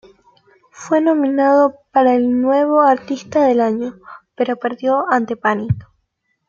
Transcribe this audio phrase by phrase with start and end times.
[0.71, 3.99] Fue nominado para el "Nuevo Artista del Año",
[4.33, 5.87] pero perdió ante Panic!